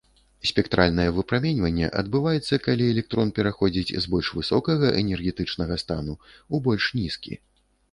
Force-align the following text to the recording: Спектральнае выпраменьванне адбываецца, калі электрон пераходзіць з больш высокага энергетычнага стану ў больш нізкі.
Спектральнае 0.51 1.03
выпраменьванне 1.17 1.89
адбываецца, 2.01 2.59
калі 2.69 2.83
электрон 2.95 3.33
пераходзіць 3.41 3.95
з 4.07 4.15
больш 4.15 4.33
высокага 4.39 4.87
энергетычнага 5.05 5.81
стану 5.85 6.17
ў 6.25 6.55
больш 6.69 6.93
нізкі. 7.01 7.33